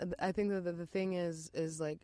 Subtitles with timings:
[0.00, 1.98] um, I think that the, the thing is is like,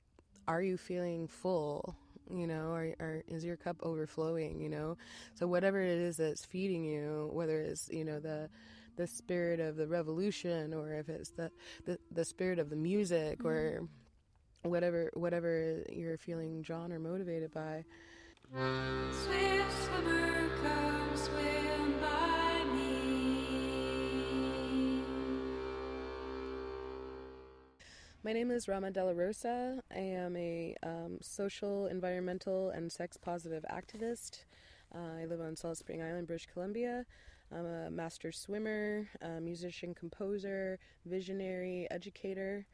[0.49, 1.97] are you feeling full?
[2.33, 4.61] You know, or, or is your cup overflowing?
[4.61, 4.97] You know,
[5.35, 8.49] so whatever it is that's feeding you, whether it's you know the
[8.97, 11.51] the spirit of the revolution, or if it's the
[11.87, 13.89] the, the spirit of the music, or
[14.63, 17.85] whatever whatever you're feeling drawn or motivated by.
[28.23, 29.83] My name is Rama Della Rosa.
[29.91, 34.45] I am a um, social, environmental, and sex positive activist.
[34.95, 37.07] Uh, I live on Salt Spring Island, British Columbia.
[37.51, 42.67] I'm a master swimmer, a musician, composer, visionary, educator,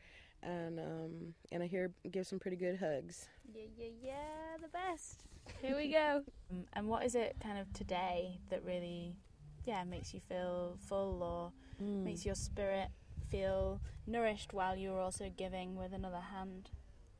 [0.43, 3.29] and um, and I here give some pretty good hugs.
[3.55, 5.23] Yeah, yeah, yeah, the best.
[5.63, 6.23] Here we go.
[6.49, 9.17] Um, and what is it kind of today that really,
[9.65, 12.89] yeah, makes you feel full or makes your spirit
[13.31, 16.71] feel nourished while you're also giving with another hand?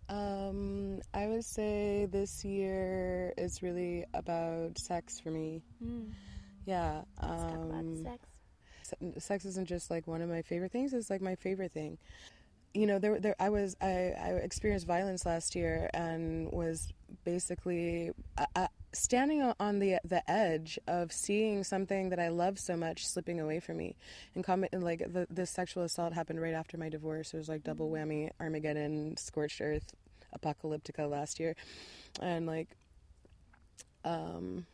[0.09, 5.63] Um, I would say this year is really about sex for me.
[5.83, 6.13] Mm.
[6.65, 7.03] Yeah.
[7.23, 8.29] Let's talk about um, sex.
[9.19, 11.99] sex isn't just like one of my favorite things it's like my favorite thing
[12.77, 16.93] you know there, there i was I, I experienced violence last year and was
[17.25, 22.77] basically uh, uh, standing on the the edge of seeing something that i love so
[22.77, 23.95] much slipping away from me
[24.35, 27.35] and comment and like the, the sexual assault happened right after my divorce.
[27.35, 29.95] It was like double whammy armageddon scorched earth
[30.39, 31.55] apocalyptica last year.
[32.21, 32.69] And like
[34.05, 34.67] um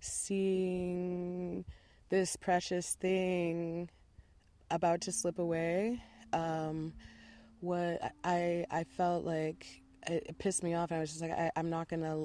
[0.00, 1.64] seeing
[2.08, 3.88] this precious thing
[4.70, 6.02] about to slip away
[6.32, 6.92] um,
[7.60, 9.66] what I I felt like
[10.06, 10.90] it, it pissed me off.
[10.90, 12.24] And I was just like I, I'm not gonna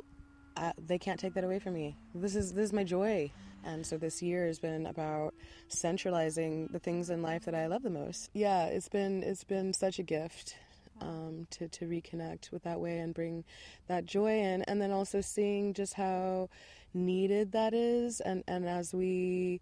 [0.57, 1.95] I, they can't take that away from me.
[2.15, 3.31] This is this is my joy.
[3.63, 5.33] And so this year has been about
[5.67, 8.29] centralizing the things in life that I love the most.
[8.33, 10.55] Yeah it's been it's been such a gift
[10.99, 13.43] um, to, to reconnect with that way and bring
[13.87, 14.63] that joy in.
[14.63, 16.49] And then also seeing just how
[16.93, 18.19] needed that is.
[18.19, 19.61] And, and as we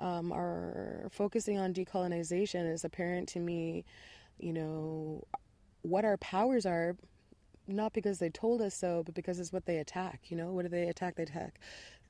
[0.00, 3.84] um, are focusing on decolonization it's apparent to me
[4.38, 5.24] you know
[5.82, 6.96] what our powers are
[7.66, 10.20] not because they told us so, but because it's what they attack.
[10.28, 11.16] You know, what do they attack?
[11.16, 11.58] They attack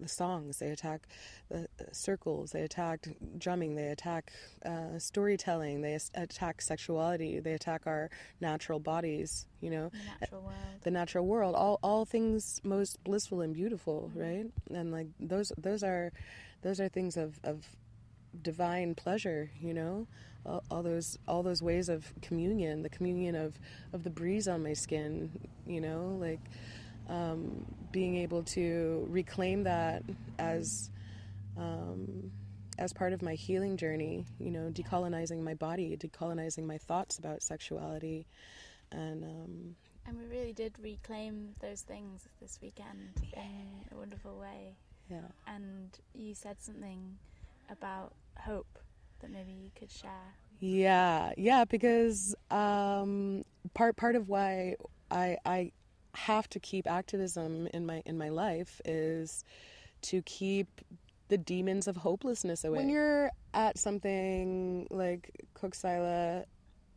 [0.00, 1.06] the songs, they attack
[1.48, 3.06] the circles, they attack
[3.38, 4.32] drumming, they attack
[4.64, 8.10] uh, storytelling, they attack sexuality, they attack our
[8.40, 9.46] natural bodies.
[9.60, 10.56] You know, The natural world.
[10.82, 14.46] the natural world, all all things most blissful and beautiful, right?
[14.70, 16.12] And like those those are
[16.62, 17.64] those are things of of
[18.42, 20.08] divine pleasure you know
[20.70, 23.58] all, those all those ways of communion the communion of
[23.92, 25.30] of the breeze on my skin
[25.66, 26.40] you know like
[27.08, 30.02] um, being able to reclaim that
[30.38, 30.90] as
[31.56, 32.30] um,
[32.78, 37.42] as part of my healing journey you know decolonizing my body decolonizing my thoughts about
[37.42, 38.26] sexuality.
[38.92, 44.76] And um, And we really did reclaim those things this weekend in a wonderful way.
[45.10, 45.28] yeah.
[45.46, 47.16] And you said something
[47.70, 48.78] about hope
[49.24, 50.34] that maybe you could share.
[50.60, 53.42] Yeah, yeah, because um,
[53.74, 54.76] part part of why
[55.10, 55.72] I I
[56.14, 59.44] have to keep activism in my in my life is
[60.02, 60.68] to keep
[61.28, 62.78] the demons of hopelessness away.
[62.78, 66.44] When you're at something like Cooksaila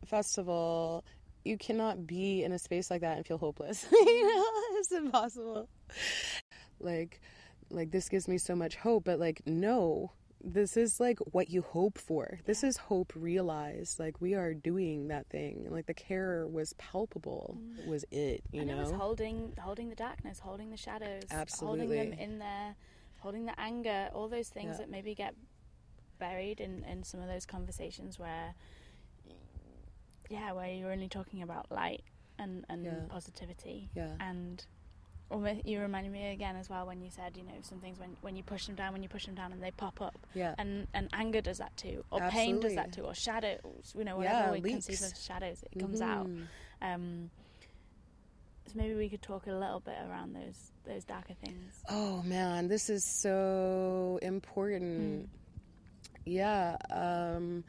[0.04, 1.04] Festival,
[1.44, 3.86] you cannot be in a space like that and feel hopeless.
[3.92, 4.44] you know,
[4.78, 5.68] it's impossible.
[6.78, 7.20] Like,
[7.70, 10.12] like this gives me so much hope, but like no,
[10.42, 12.38] this is like what you hope for.
[12.44, 13.98] This is hope realized.
[13.98, 15.66] Like we are doing that thing.
[15.68, 17.58] Like the care was palpable.
[17.60, 17.86] Mm.
[17.88, 18.42] Was it?
[18.52, 18.76] You and know?
[18.76, 21.86] it was holding holding the darkness, holding the shadows, Absolutely.
[21.96, 22.76] holding them in there,
[23.18, 24.78] holding the anger, all those things Yeah.
[24.78, 25.34] that maybe get
[26.18, 28.54] buried in, in some of those conversations where
[30.30, 32.02] yeah, where you're only talking about light
[32.38, 32.92] and, and Yeah.
[33.08, 33.90] positivity.
[33.94, 34.10] Yeah.
[34.20, 34.64] And
[35.30, 38.16] almost you reminded me again as well when you said, you know, some things when,
[38.22, 40.16] when you push them down, when you push them down and they pop up.
[40.34, 40.54] Yeah.
[40.58, 42.04] And and anger does that too.
[42.10, 43.02] Or pain does that too.
[43.02, 44.86] Or shadows, you know, Yeah, we leaks.
[44.86, 46.26] conceive of shadows, it comes out.
[46.26, 46.46] Mhm.
[46.80, 47.30] Um,
[48.66, 51.82] so maybe we could talk a little bit around those those darker things.
[51.88, 55.28] Oh man, this is so important.
[56.24, 56.76] Yeah.
[56.90, 57.64] Um,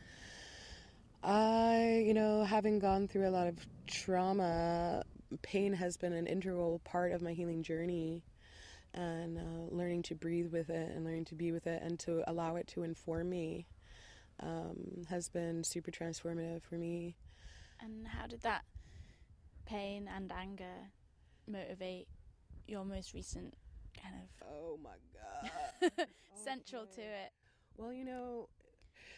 [1.23, 3.55] I, you know, having gone through a lot of
[3.87, 5.03] trauma,
[5.41, 8.23] pain has been an integral part of my healing journey.
[8.93, 12.23] And uh, learning to breathe with it and learning to be with it and to
[12.27, 13.67] allow it to inform me
[14.39, 17.15] um, has been super transformative for me.
[17.79, 18.63] And how did that
[19.65, 20.89] pain and anger
[21.47, 22.07] motivate
[22.67, 23.53] your most recent
[24.01, 24.89] kind of Oh my
[25.89, 26.07] God.
[26.33, 27.31] central to it?
[27.77, 28.49] Well, you know,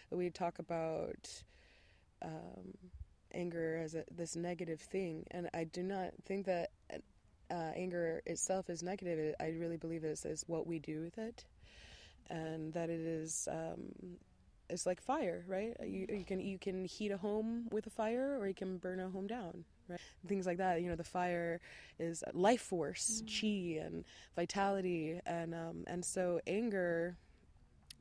[0.10, 1.30] we talk about
[2.22, 2.78] um,
[3.34, 6.72] anger as a, this negative thing, and I do not think that
[7.50, 9.36] uh, anger itself is negative.
[9.40, 11.46] I really believe it's, it's what we do with it,
[12.30, 14.18] and that it is um,
[14.72, 15.76] it's like fire, right?
[15.86, 19.00] You, you can you can heat a home with a fire, or you can burn
[19.00, 20.00] a home down, right?
[20.28, 20.82] Things like that.
[20.82, 21.60] You know, the fire
[22.00, 24.06] is life force, chi, and
[24.36, 27.18] vitality, and um, and so anger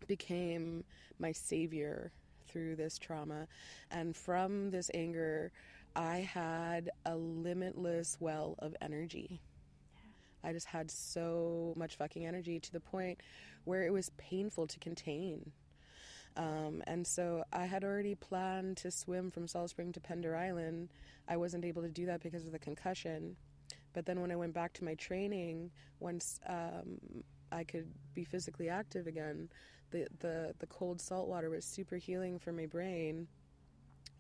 [0.07, 0.85] became
[1.19, 2.13] my savior
[2.51, 3.47] through this trauma,
[3.91, 5.53] and from this anger,
[5.97, 9.41] I had a limitless well of energy.
[10.43, 13.21] I just had so much fucking energy to the point
[13.65, 15.53] where it was painful to contain.
[16.37, 20.89] Um, and so I had already planned to swim from Salt Spring to Pender Island.
[21.29, 23.37] I wasn't able to do that because of the concussion.
[23.93, 28.69] But then when I went back to my training, once um, I could be physically
[28.69, 29.49] active again,
[29.91, 33.27] the, the, the cold salt water was super healing for my brain.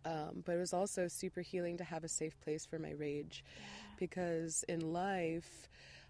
[0.05, 3.45] Um, but it was also super healing to have a safe place for my rage.
[3.99, 5.69] Because in life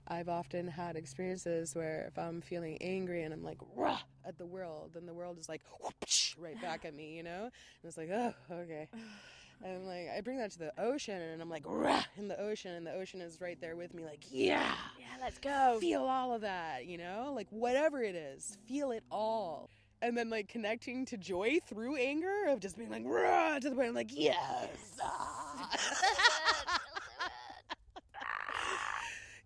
[0.08, 4.00] i've often had experiences where if i'm feeling angry and i'm like rah!
[4.24, 7.44] at the world then the world is like whoopsh, right back at me you know?
[7.44, 7.52] And
[7.84, 8.88] it's like oh okay
[9.62, 12.40] and I'm like i bring that to the ocean and i'm like rah in the
[12.40, 15.78] ocean and the ocean is right there with me like yeah Yeah, let's go.
[15.80, 17.32] feel all of that, you know?
[17.34, 19.68] Like whatever it is, feel it all.
[20.02, 23.76] And then like connecting to joy through anger of just being like rah to the
[23.76, 24.68] point I'm like, yes.
[25.02, 25.70] ah."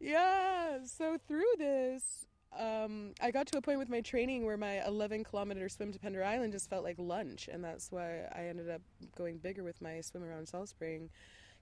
[0.01, 0.79] yeah.
[0.85, 2.24] So through this,
[2.59, 5.99] um, I got to a point with my training where my 11 kilometer swim to
[5.99, 8.83] Pender Island just felt like lunch, and that's why I ended up
[9.17, 11.11] going bigger with my swim around Salt Spring,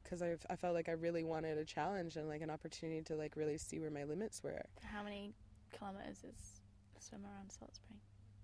[0.03, 3.17] because I I felt like I really wanted a challenge and like an opportunity to
[3.17, 4.62] like really see where my limits were.
[4.83, 5.33] How many
[5.77, 6.61] kilometers is
[6.99, 7.99] a swim around Salt Spring?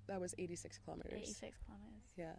[0.06, 1.12] That was 86 kilometers.
[1.12, 2.02] 86 kilometers.
[2.16, 2.32] Yeah.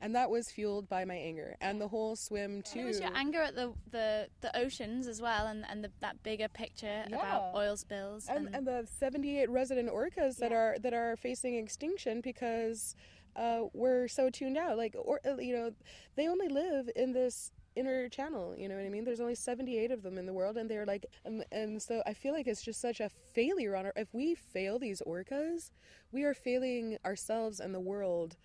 [0.00, 2.80] And that was fueled by my anger and the whole swim too.
[2.80, 6.22] It was your anger at the, the, the oceans as well, and, and the, that
[6.22, 8.26] bigger picture about oil spills.
[8.28, 10.56] and, and the 78 resident orcas that Yeah.
[10.58, 12.94] are that are facing extinction because
[13.36, 14.76] uh, we're so tuned out.
[14.76, 15.70] Like, or uh, you know,
[16.14, 18.54] they only live in this inner channel.
[18.56, 19.04] You know what I mean?
[19.04, 22.12] There's only 78 of them in the world, and they're like, and, and so I
[22.14, 23.92] feel like it's just such a failure on our.
[23.96, 25.70] If we fail these orcas,
[26.12, 28.36] we are failing ourselves and the world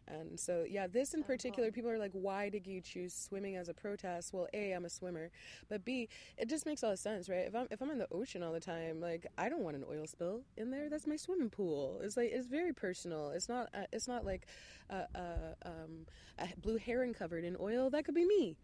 [0.08, 3.70] And so, yeah, this in particular, people are like, why did you choose swimming as
[3.70, 4.34] a protest?
[4.34, 5.32] Well, A, I'm a swimmer,
[5.70, 7.46] but B, it just makes all the sense, right?
[7.48, 9.84] If I'm if I'm in the ocean all the time, like I don't want an
[9.90, 10.90] oil spill in there.
[10.90, 12.00] That's my swimming pool.
[12.04, 13.32] It's like it's very personal.
[13.32, 14.48] It's not uh, it's not like
[14.90, 16.06] uh, uh, um,
[16.40, 17.90] a blue heron covered in oil.
[17.90, 18.56] That could be me.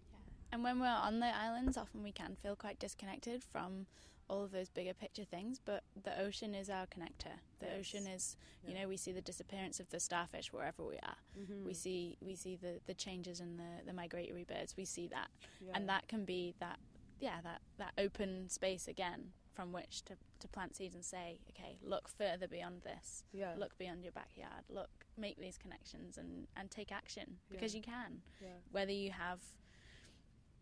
[0.52, 3.88] And when we're on the islands, often we can feel quite disconnected from
[4.30, 5.60] all of those bigger picture things.
[5.64, 7.36] But the ocean is our connector.
[7.60, 7.80] The Yes.
[7.80, 8.82] ocean is, you Yeah.
[8.84, 11.18] know, we see the disappearance of the starfish wherever we are.
[11.38, 11.66] Mm-hmm.
[11.66, 14.76] We see we see the, the changes in the, the migratory birds.
[14.78, 15.30] We see that,
[15.62, 15.72] Yeah.
[15.76, 16.80] and that can be that,
[17.20, 21.78] yeah, that that open space again from which to, to plant seeds and say, okay,
[21.84, 23.24] look further beyond this.
[23.32, 23.54] Yeah.
[23.56, 24.64] Look beyond your backyard.
[24.68, 27.78] Look, make these connections and and take action because Yeah.
[27.78, 28.48] you can Yeah.
[28.72, 29.42] whether you have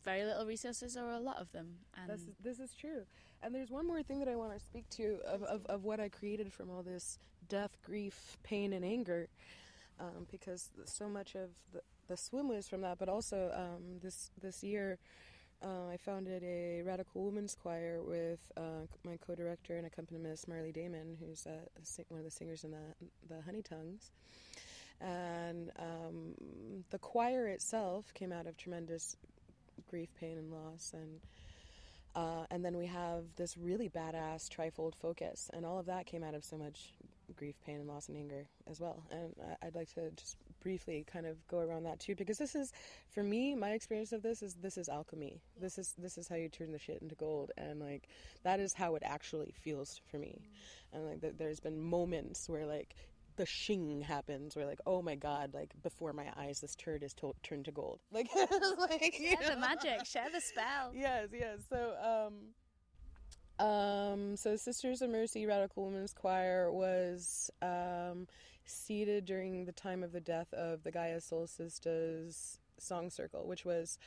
[0.03, 1.67] very little resources or a lot of them.
[1.95, 3.03] And This is, this is true.
[3.43, 5.99] And there's one more thing that I want to speak to of, of, of what
[5.99, 7.17] I created from all this
[7.49, 9.27] death, grief, pain, and anger.
[9.99, 14.31] Um, because so much of the, the swim was from that, but also um, this
[14.41, 14.97] this year
[15.63, 21.17] uh, I founded a radical women's choir with uh, my co-director and accompanist Marley Damon,
[21.19, 21.51] who's uh,
[22.09, 22.95] one of the singers in the
[23.29, 24.11] the Honey Tongues.
[24.99, 26.35] And um,
[26.91, 29.15] the choir itself came out of tremendous
[29.91, 31.19] grief, pain, and loss, and
[32.15, 36.23] uh, and then we have this really badass trifold focus, and all of that came
[36.23, 36.93] out of so much
[37.35, 39.03] grief, pain, and loss and anger as well.
[39.11, 39.33] And
[39.63, 42.71] I'd like to just briefly kind of go around that too, because this is,
[43.09, 45.41] for me, my experience of this is this is alchemy.
[45.59, 48.07] This is this is how you turn the shit into gold, and like
[48.43, 50.41] that is how it actually feels for me.
[50.93, 52.95] And like th- there's been moments where like
[53.41, 57.11] the shing happens where like oh my god like before my eyes this turd is
[57.11, 58.29] to- turned to gold like
[58.77, 59.61] like share the know?
[59.61, 60.91] magic, share the spell.
[60.93, 61.59] yes, yes.
[61.69, 62.29] So,
[63.59, 68.27] um, um, so Sisters of Mercy Radical Women's Choir was um,
[68.65, 73.65] seated during the time of the death of the Gaia Soul Sisters Song Circle, which
[73.65, 73.97] was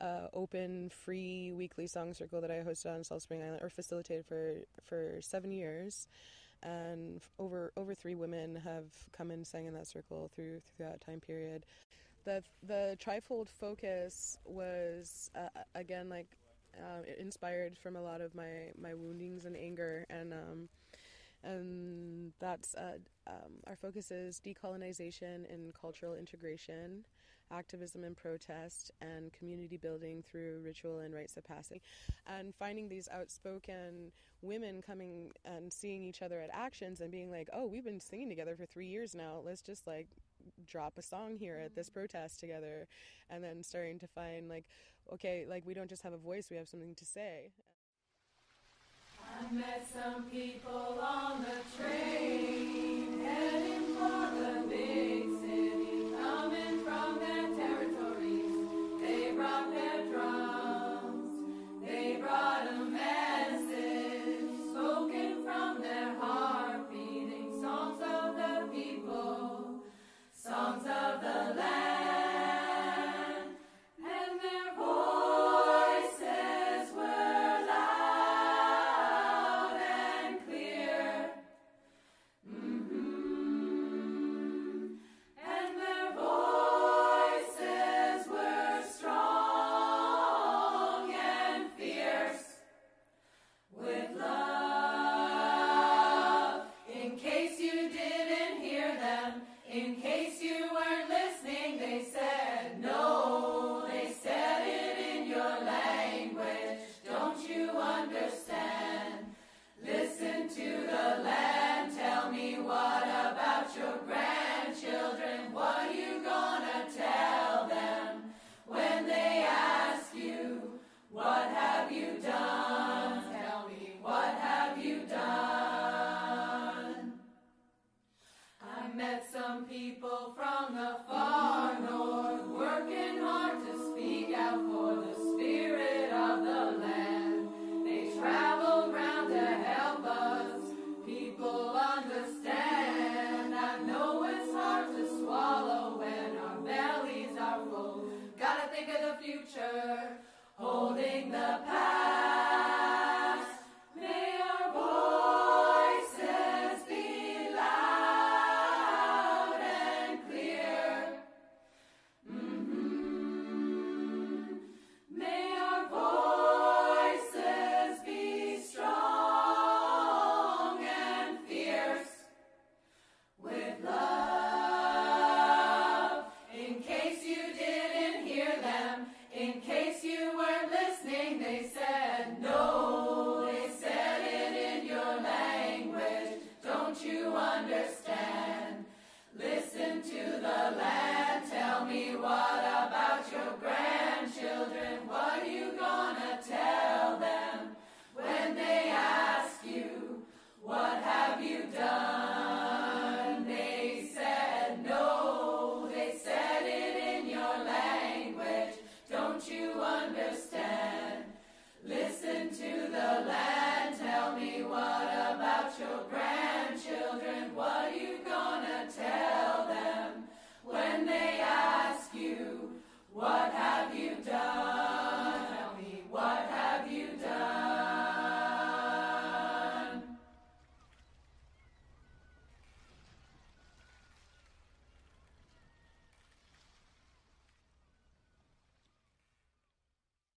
[0.00, 4.26] uh, open, free weekly song circle that I hosted on Salt Spring Island or facilitated
[4.26, 6.08] for for seven years.
[6.64, 11.00] And over over three women have come and sang in that circle through through that
[11.00, 11.66] time period.
[12.24, 16.28] The the trifold focus was uh, again like
[16.78, 20.68] uh, inspired from a lot of my my woundings and anger and um
[21.42, 27.04] and that's uh, um, our focus is decolonization and cultural integration
[27.52, 31.82] activism and protest and community building through ritual and rites of passage
[32.26, 37.48] and finding these outspoken women coming and seeing each other at actions and being like
[37.52, 39.40] oh we've been singing together for three years now.
[39.44, 40.08] Let's just like
[40.66, 41.94] drop a song here at this mm.
[41.94, 42.86] protest together.
[43.30, 44.64] And then starting to find like
[45.12, 47.50] okay like we don't just have a voice we have something to say.
[49.40, 55.43] I met some people on the train heading for the big city,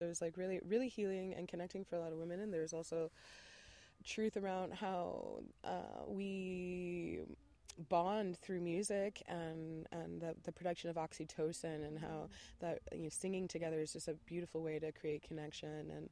[0.04, 2.40] It was like really, really healing and connecting for a lot of women.
[2.40, 3.10] And there's also
[4.04, 7.20] truth around how uh, we
[7.88, 12.28] bond through music and and the, the production of oxytocin and how
[12.60, 16.08] that you know, singing together is just a beautiful way to create connection and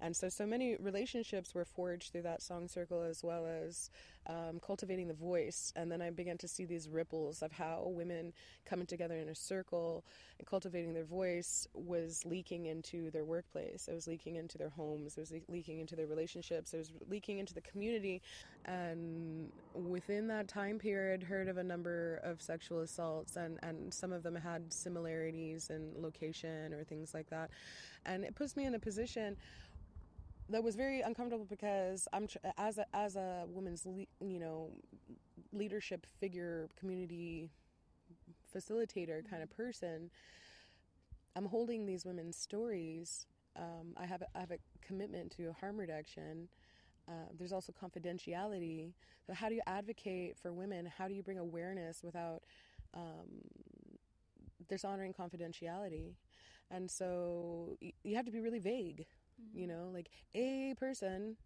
[0.00, 3.90] and so so many relationships were forged through that song circle as well as
[4.28, 5.72] um, cultivating the voice.
[5.76, 8.32] And then I began to see these ripples of how women
[8.64, 10.04] coming together in a circle
[10.38, 13.88] and cultivating their voice was leaking into their workplace.
[13.88, 15.16] It was leaking into their homes.
[15.16, 16.74] It was le- leaking into their relationships.
[16.74, 18.20] It was leaking into the community.
[18.64, 24.12] And within that time period heard of a number of sexual assaults and, and some
[24.12, 27.50] of them had similarities in location or things like that.
[28.04, 29.36] And it puts me in a position
[30.48, 34.70] that was very uncomfortable because I'm tr- as a as a woman's le- you know
[35.52, 37.50] leadership figure community
[38.54, 40.10] facilitator kind of person
[41.34, 43.26] I'm holding these women's stories
[43.56, 46.48] um, I have a, I have a commitment to harm reduction
[47.08, 48.92] uh, there's also confidentiality.
[49.26, 50.86] So, how do you advocate for women?
[50.98, 52.44] How do you bring awareness without
[52.94, 53.42] um,
[54.68, 56.14] dishonoring confidentiality?
[56.70, 59.06] And so, y- you have to be really vague.
[59.40, 59.58] Mm-hmm.
[59.58, 61.36] You know, like a person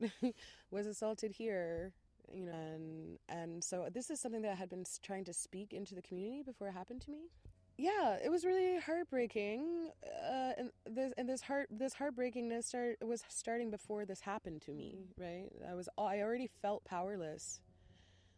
[0.70, 1.92] was assaulted here.
[2.32, 5.72] You know, and and so this is something that I had been trying to speak
[5.72, 7.30] into the community before it happened to me
[7.78, 9.90] yeah, it was really heartbreaking.
[10.04, 14.72] Uh, and this and this heart this heartbreakingness start was starting before this happened to
[14.72, 15.06] me.
[15.18, 17.60] Right, I was I already felt powerless.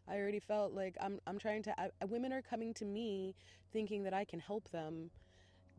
[0.09, 1.81] I already felt like I'm I'm trying to.
[1.81, 3.35] I, women are coming to me
[3.73, 5.11] thinking that I can help them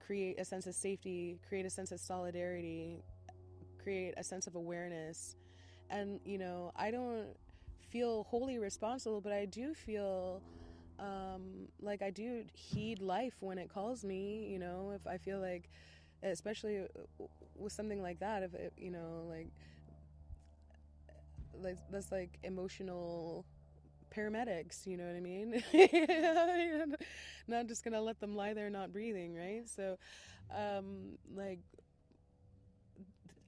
[0.05, 3.03] create a sense of safety, create a sense of solidarity,
[3.89, 5.35] create a sense of awareness,
[5.89, 7.29] and you know I don't
[7.89, 10.43] feel wholly responsible, but I do feel
[10.99, 14.47] um, like I do heed life when it calls me.
[14.51, 15.69] You know, if I feel like,
[16.21, 16.85] especially
[17.55, 19.47] with something like that, if it, you know, like,
[21.59, 23.43] like that's like emotional
[24.15, 24.85] paramedics.
[24.85, 25.63] You know what I mean?
[27.47, 29.67] not just gonna let them lie there not breathing, right?
[29.67, 29.97] So,
[30.55, 31.59] um, like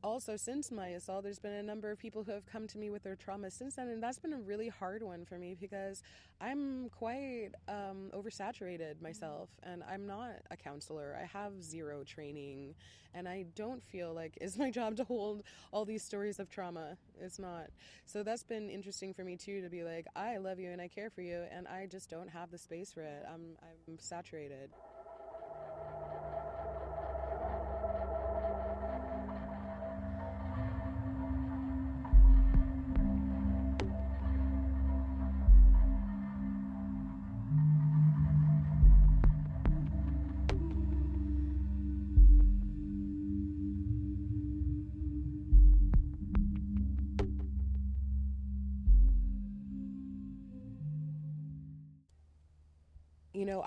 [0.04, 2.90] also since my assault there's been a number of people who have come to me
[2.90, 6.04] with their trauma since then and that's been a really hard one for me because
[6.40, 11.18] i'm quite um, oversaturated myself and i'm not a counselor.
[11.22, 12.76] I have zero training
[13.14, 16.98] and i don't feel like it's my job to hold all these stories of trauma.
[17.20, 17.68] It's not.
[18.06, 20.88] So that's been interesting for me too to be like i love you and i
[20.88, 23.24] care for you and i just don't have the space for it.
[23.28, 24.72] I'm, I'm saturated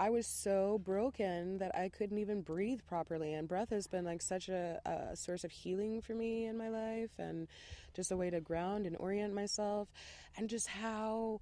[0.04, 3.32] I was so broken that I couldn't even breathe properly.
[3.32, 6.68] And breath has been like such a, a, source of healing for me in my
[6.68, 7.48] life and
[7.94, 9.88] just a way to ground and orient myself.
[10.36, 11.40] And just how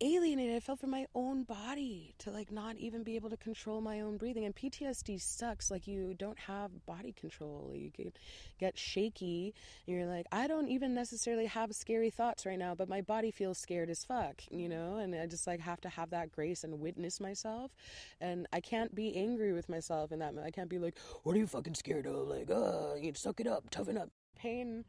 [0.00, 3.80] alienated I felt from my own body to like not even be able to control
[3.80, 4.44] my own breathing.
[4.44, 5.70] And PTSD sucks.
[5.70, 7.72] Like you don't have body control.
[7.74, 8.18] You get,
[8.58, 9.54] get shaky.
[9.86, 13.30] And you're like, I don't even necessarily have scary thoughts right now, but my body
[13.30, 14.96] feels scared as fuck, you know?
[14.96, 17.72] And I just like have to have that grace and witness myself.
[18.20, 20.34] And I can't be angry with myself in that.
[20.44, 22.28] I can't be like, what are you fucking scared of?
[22.28, 24.10] Like, uh, you suck it up, toughen up.
[24.36, 24.84] Pain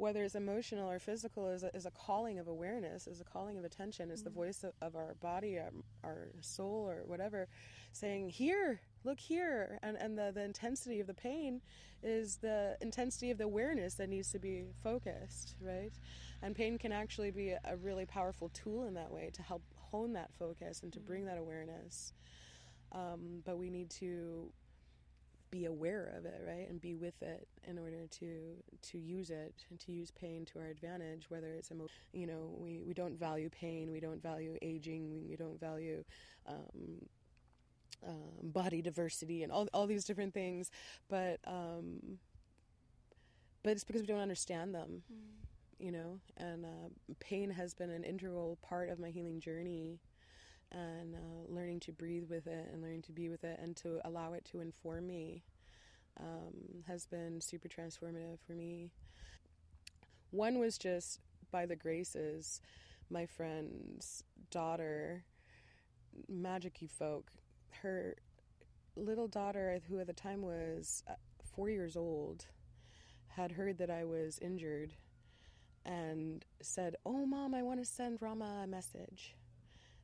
[0.00, 3.58] whether it's emotional or physical, is a, is a calling of awareness, is a calling
[3.58, 4.24] of attention, is mm-hmm.
[4.24, 5.70] the voice of, of, our body, our,
[6.02, 7.48] our soul, or whatever,
[7.92, 9.78] saying, Here, look here.
[9.82, 11.60] And, and the, the intensity of the pain
[12.02, 15.92] is the intensity of the awareness that needs to be focused, right?
[16.42, 20.14] And pain can actually be a really powerful tool in that way to help hone
[20.14, 21.34] that focus and to bring mm-hmm.
[21.34, 22.14] that awareness.
[22.92, 24.50] Um, but we need to
[25.50, 29.64] be aware of it right and be with it in order to to use it
[29.70, 33.18] and to use pain to our advantage whether it's emo- you know we, we don't
[33.18, 36.04] value pain we don't value aging we, we don't value
[36.46, 37.00] um,
[38.06, 40.70] um, body diversity and all, all these different things
[41.08, 42.18] but um,
[43.62, 45.84] but it's because we don't understand them mm.
[45.84, 49.98] you know and uh, pain has been an integral part of my healing journey
[50.72, 54.00] and uh, learning to breathe with it and learning to be with it and to
[54.04, 55.42] allow it to inform me
[56.18, 58.90] um, has been super transformative for me.
[60.30, 62.60] One was just by the graces,
[63.10, 65.24] my friend's daughter,
[66.28, 67.30] magic folk,
[67.82, 68.16] her
[68.96, 71.14] little daughter, who at the time was uh,
[71.54, 72.46] four years old,
[73.28, 74.92] had heard that I was injured
[75.84, 79.34] and said, "Oh, mom, I want to send Rama a message."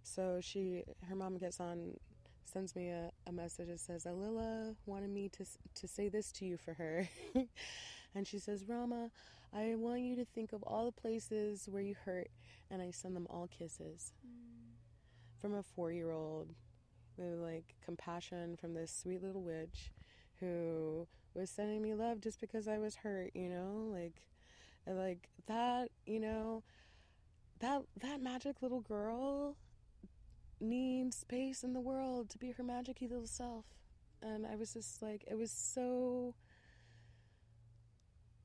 [0.07, 1.99] So she, her mom gets on,
[2.45, 6.47] sends me a, a message that says, "Alila wanted me to to say this to
[6.47, 7.09] you for her,"
[8.14, 9.11] and she says, "Rama,
[9.53, 12.29] I want you to think of all the places where you hurt,
[12.71, 14.77] and I send them all kisses." Mm.
[15.40, 16.55] From a four-year-old,
[17.16, 19.92] with like compassion from this sweet little witch,
[20.38, 24.23] who was sending me love just because I was hurt, you know, like
[24.87, 26.62] and like that, you know,
[27.59, 29.57] that that magic little girl
[30.61, 33.64] needs space in the world to be her magicy little self.
[34.23, 36.35] And I was just like it was so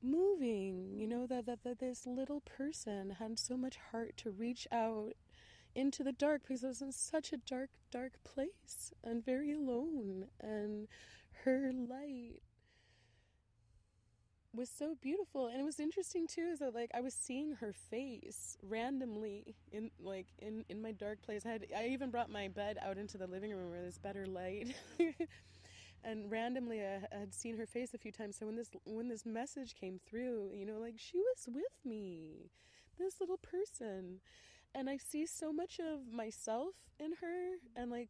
[0.02, 4.66] moving, you know, that, that, that this little person had so much heart to reach
[4.72, 5.12] out
[5.74, 10.26] into the dark because I was in such a dark, dark place and very alone.
[10.40, 10.88] And
[11.44, 12.42] her light
[14.54, 15.46] was so beautiful.
[15.46, 19.90] And it was interesting too is that like i was seeing her face randomly in
[20.00, 21.46] like in in my dark place.
[21.46, 24.26] I had i even brought my bed out into the living room where there's better
[24.26, 24.74] light
[26.04, 28.36] and randomly I, I had seen her face a few times.
[28.38, 32.50] So when this when this message came through you know like she was with me
[32.98, 34.20] this little person.
[34.74, 38.08] And i see so much of myself in her and like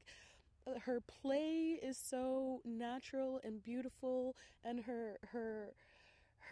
[0.66, 5.72] uh, her play is so natural and beautiful and her her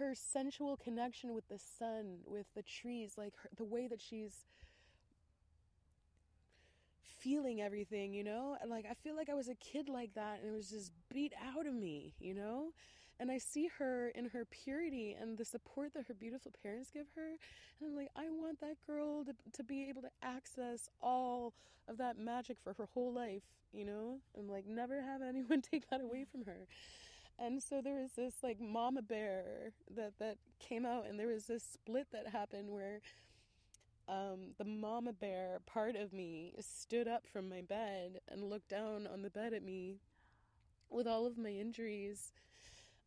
[0.01, 4.45] her sensual connection with the sun, with the trees, like her, the way that she's
[7.21, 8.57] feeling everything, you know?
[8.67, 11.33] Like I feel like I was a kid like that and it was just beat
[11.55, 12.73] out of me, you know?
[13.19, 17.07] And I see her in her purity and the support that her beautiful parents give
[17.17, 17.27] her.
[17.29, 21.53] And I'm like, I want that girl to, to be able to access all
[21.87, 24.21] of that magic for her whole life, you know?
[24.37, 26.67] And like never have anyone take that away from her
[27.41, 31.47] and so there was this like mama bear that that came out and there was
[31.47, 33.01] this split that happened where
[34.09, 39.07] um, the mama bear part of me stood up from my bed and looked down
[39.07, 40.01] on the bed at me
[40.91, 42.33] with all of my injuries.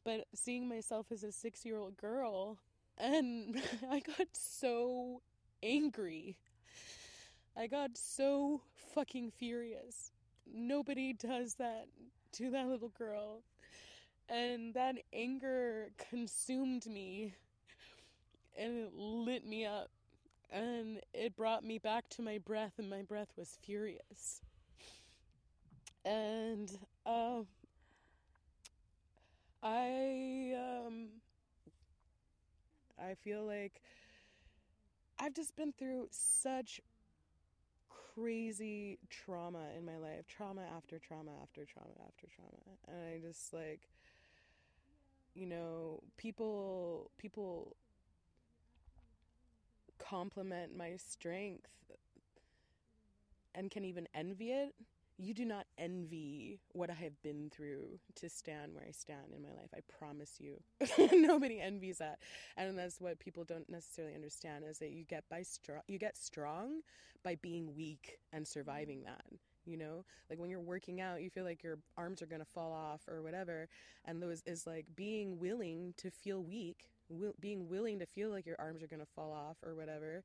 [0.06, 2.58] But seeing myself as a six year old girl
[2.98, 5.22] and i got so
[5.62, 6.38] angry.
[7.56, 8.62] I got so
[8.96, 10.12] fucking furious.
[10.52, 11.88] Nobody does that
[12.34, 13.44] to that little girl
[14.30, 17.34] and that anger consumed me
[18.58, 19.90] and it lit me up
[20.52, 24.42] and it brought me back to my breath and my breath was furious.
[26.06, 26.72] And
[27.06, 27.48] um
[29.64, 31.08] i um
[33.02, 33.82] i feel like
[35.20, 36.82] i've just been through such
[38.14, 42.78] crazy trauma in my life trauma after trauma after trauma after trauma.
[42.88, 43.88] And i just like
[45.34, 47.76] you know people people
[50.00, 51.70] compliment my strength
[53.56, 54.74] and can even envy it
[55.18, 59.44] you do not envy what I have been through to stand where I stand in
[59.44, 59.70] my life.
[59.76, 60.62] I promise you.
[61.14, 62.20] Nobody envies that.
[62.58, 66.18] And that's what people don't necessarily understand is that you get by strong you get
[66.18, 66.82] strong
[67.24, 69.24] by being weak and surviving that.
[69.66, 72.72] You know, like when you're working out, you feel like your arms are gonna fall
[72.72, 73.68] off or whatever,
[74.06, 78.46] and those is like being willing to feel weak, will, being willing to feel like
[78.46, 80.24] your arms are gonna fall off or whatever,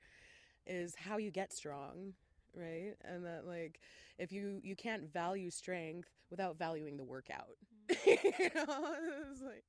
[0.66, 2.14] is how you get strong
[2.54, 2.94] right?
[3.04, 3.80] And that like
[4.18, 7.56] if you you can't value strength without valuing the workout.
[8.06, 8.94] You know?
[9.30, 9.64] It's like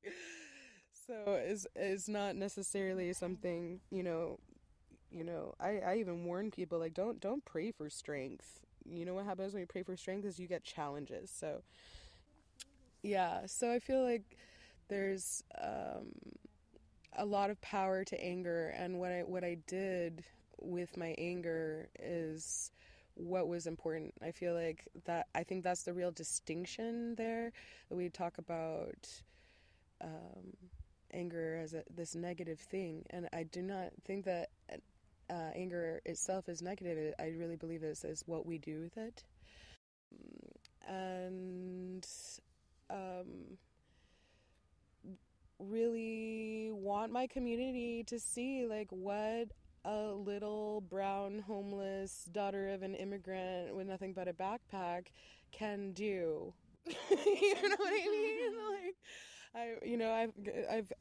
[1.07, 4.39] so it's it's not necessarily something you know
[5.11, 9.13] you know i i even warn people like don't don't pray for strength you know
[9.13, 11.61] what happens when you pray for strength is you get challenges so
[13.01, 14.37] yeah so i feel like
[14.87, 16.07] there's um
[17.17, 20.23] a lot of power to anger and what i what i did
[20.61, 22.71] with my anger is
[23.19, 24.13] what was important.
[24.23, 27.51] I feel like that I think that's the real distinction there.
[27.89, 29.07] We talk about
[30.01, 30.53] um,
[31.13, 34.49] anger as a, this negative thing, and I do not think that
[35.29, 37.13] uh, anger itself is negative.
[37.19, 39.23] I really believe this is what we do with it,
[40.87, 42.07] and
[42.89, 43.57] um,
[45.59, 49.49] really want my community to see like what
[49.85, 55.07] a little brown homeless daughter of an immigrant with nothing but a backpack
[55.51, 56.53] can do.
[56.85, 58.35] you know what I mean?
[58.69, 58.95] Like,
[59.55, 60.33] I, you know, I've
[60.71, 60.91] I've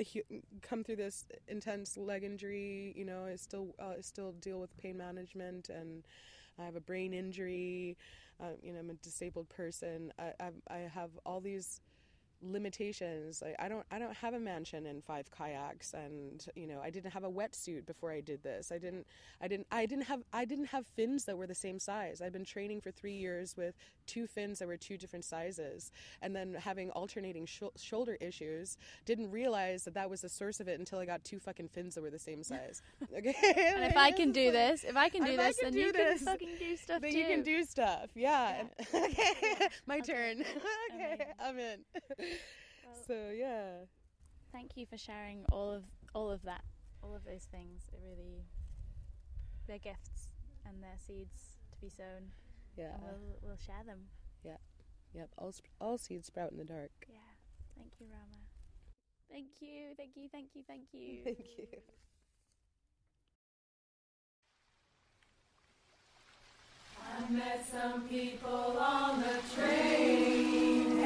[0.63, 2.95] come through this intense leg injury.
[2.97, 6.05] You know, I still uh, still deal with pain management, and
[6.59, 7.97] I have a brain injury.
[8.41, 10.13] Uh, you know, I'm a disabled person.
[10.19, 11.81] I I've, I have all these
[12.43, 13.43] limitations.
[13.43, 16.91] Like i don't i don't have a mansion and five kayaks and you know i
[16.91, 18.71] didn't have a wetsuit before i did this.
[18.73, 19.07] I didn't
[19.41, 22.21] i didn't i didn't have i didn't have fins that were the same size.
[22.21, 23.75] I've been training for three years with
[24.07, 25.91] two fins that were two different sizes.
[26.23, 30.69] And then having alternating sh- shoulder issues didn't realize that that was the source of
[30.69, 32.83] it until i got two fucking fins that were the same size.
[33.19, 33.35] Okay.
[33.75, 35.93] And if I can do this, if I can do this, can then do you
[35.93, 37.19] this, can fucking do stuff then too.
[37.19, 38.11] you can do stuff.
[38.15, 38.63] Yeah,
[38.95, 39.69] okay.
[39.87, 40.45] My turn.
[40.95, 41.27] Okay.
[41.41, 41.79] I'm in
[43.07, 43.85] so yeah
[44.53, 46.63] Thank you for sharing all of all of that,
[47.03, 47.83] all of those things.
[47.93, 48.45] It really,
[49.67, 50.33] they're gifts
[50.67, 52.33] and they're seeds to be sown.
[52.77, 53.99] yeah And we'll we'll share them.
[54.43, 54.57] Yeah.
[55.15, 56.91] Yep, all, sp- all seeds sprout in the dark.
[57.09, 57.17] Yeah.
[57.77, 58.41] Thank you, Rama.
[59.31, 59.95] Thank you.
[59.97, 60.29] Thank you.
[60.33, 60.63] Thank you.
[60.67, 61.19] Thank you.
[61.25, 61.67] Thank you.
[67.01, 70.99] I met some people on the train